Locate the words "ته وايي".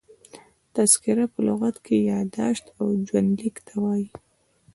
3.67-4.07